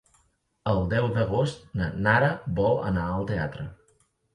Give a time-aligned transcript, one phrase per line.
[0.71, 2.33] El deu d'agost na Nara
[2.65, 3.73] vol anar al teatre.